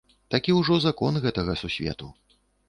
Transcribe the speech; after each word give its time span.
Такі 0.35 0.55
ўжо 0.59 0.77
закон 0.85 1.19
гэтага 1.27 1.57
сусвету. 1.63 2.11